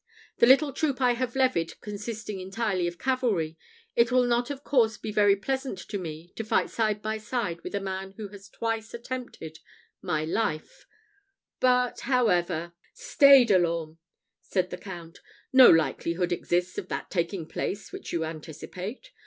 The 0.39 0.47
little 0.47 0.73
troop 0.73 0.99
I 0.99 1.11
have 1.11 1.35
levied 1.35 1.79
consisting 1.79 2.39
entirely 2.39 2.87
of 2.87 2.97
cavalry, 2.97 3.55
it 3.95 4.11
will 4.11 4.23
not 4.25 4.49
of 4.49 4.63
course 4.63 4.97
be 4.97 5.11
very 5.11 5.35
pleasant 5.35 5.77
to 5.77 5.99
me 5.99 6.33
to 6.35 6.43
fight 6.43 6.71
side 6.71 7.03
by 7.03 7.19
side 7.19 7.61
with 7.61 7.75
a 7.75 7.79
man 7.79 8.13
who 8.17 8.29
has 8.29 8.49
twice 8.49 8.95
attempted 8.95 9.59
my 10.01 10.25
life; 10.25 10.87
but 11.59 11.99
however" 11.99 12.73
"Stay, 13.11 13.45
De 13.45 13.59
l'Orme!" 13.59 13.99
said 14.41 14.71
the 14.71 14.77
Count. 14.79 15.19
"No 15.53 15.69
likelihood 15.69 16.31
exists 16.31 16.79
of 16.79 16.87
that 16.87 17.11
taking 17.11 17.47
place 17.47 17.91
which 17.91 18.11
you 18.11 18.25
anticipate. 18.25 19.11